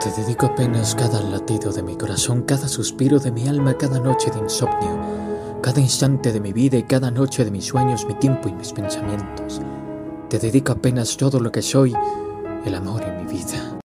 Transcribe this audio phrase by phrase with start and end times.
[0.00, 4.30] Te dedico apenas cada latido de mi corazón, cada suspiro de mi alma, cada noche
[4.30, 5.00] de insomnio,
[5.62, 8.72] cada instante de mi vida y cada noche de mis sueños, mi tiempo y mis
[8.72, 9.60] pensamientos.
[10.28, 11.94] Te dedico apenas todo lo que soy,
[12.64, 13.80] el amor en mi vida.